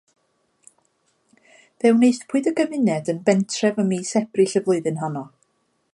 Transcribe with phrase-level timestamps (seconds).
[1.83, 5.25] Fe wnaethpwyd y gymuned yn bentref ym mis Ebrill y flwyddyn honno.